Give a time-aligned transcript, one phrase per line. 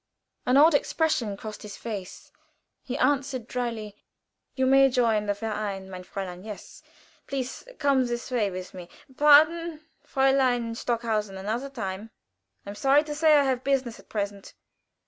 [0.47, 2.31] An odd expression crossed his face;
[2.81, 3.95] he answered, dryly:
[4.55, 6.81] "You may join the verein, mein Fräulein yes.
[7.27, 8.89] Please come this way with me.
[9.15, 12.09] Pardon, Fräulein Stockhausen another time.
[12.65, 14.55] I am sorry to say I have business at present."